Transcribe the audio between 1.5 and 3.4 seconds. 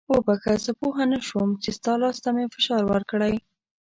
چې ستا لاس ته مې فشار ورکړی.